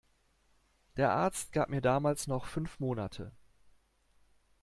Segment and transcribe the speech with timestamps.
[0.97, 3.31] Der Arzt gab mir damals noch fünf Monate.